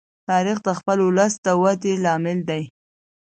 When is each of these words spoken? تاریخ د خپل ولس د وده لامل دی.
تاریخ 0.29 0.57
د 0.63 0.69
خپل 0.79 0.97
ولس 1.07 1.33
د 1.45 1.47
وده 1.61 1.93
لامل 2.03 2.39
دی. 2.49 2.63